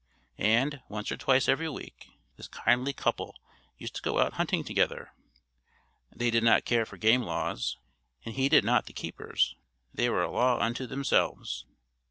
[0.39, 3.35] And, once or twice every week, this kindly couple
[3.77, 5.13] used to go out hunting together.
[6.11, 7.77] They did not care for game laws,
[8.25, 9.55] and heeded not the keepers
[9.93, 11.67] they were a law unto themselves.